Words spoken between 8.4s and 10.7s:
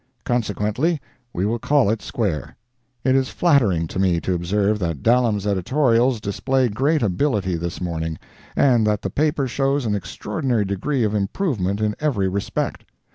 and that the paper shows an extraordinary